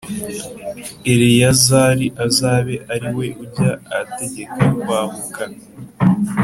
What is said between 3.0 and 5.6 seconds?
we ujya ategeka kwahuka